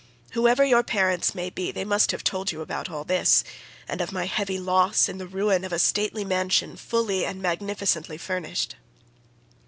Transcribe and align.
Whoever 0.31 0.63
your 0.65 0.81
parents 0.81 1.35
may 1.35 1.51
be 1.51 1.71
they 1.71 1.85
must 1.85 2.09
have 2.09 2.23
told 2.23 2.51
you 2.51 2.61
about 2.61 2.89
all 2.89 3.03
this, 3.03 3.43
and 3.87 4.01
of 4.01 4.11
my 4.11 4.25
heavy 4.25 4.57
loss 4.57 5.07
in 5.07 5.19
the 5.19 5.27
ruin41 5.27 5.63
of 5.63 5.71
a 5.73 5.77
stately 5.77 6.25
mansion 6.25 6.75
fully 6.75 7.23
and 7.23 7.39
magnificently 7.39 8.17
furnished. 8.17 8.77